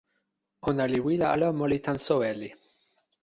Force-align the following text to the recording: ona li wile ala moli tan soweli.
ona 0.69 0.83
li 0.91 0.99
wile 1.05 1.25
ala 1.33 1.47
moli 1.59 1.77
tan 1.85 1.97
soweli. 2.07 2.49